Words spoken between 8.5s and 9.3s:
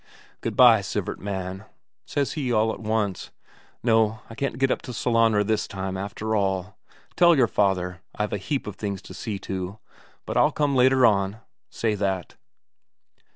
of things to